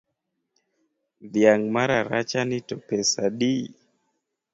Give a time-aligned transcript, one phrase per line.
[1.31, 3.55] Dhiang’ mararachani to pesadi?